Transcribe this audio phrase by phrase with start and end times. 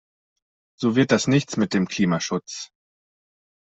[0.79, 2.71] So wird das nichts mit dem Klimaschutz.